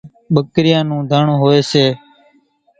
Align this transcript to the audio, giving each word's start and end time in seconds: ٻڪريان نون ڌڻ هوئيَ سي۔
ٻڪريان 0.33 0.83
نون 0.89 1.01
ڌڻ 1.11 1.25
هوئيَ 1.39 1.59
سي۔ 1.71 1.85